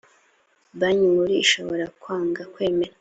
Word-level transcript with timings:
banki 0.79 1.05
nkuru 1.13 1.31
ishobora 1.43 1.85
kwanga 2.01 2.41
kwemera 2.53 2.93